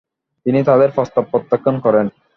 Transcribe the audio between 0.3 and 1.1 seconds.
তিনি তাদের